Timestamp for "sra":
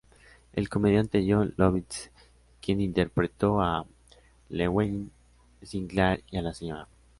6.55-6.87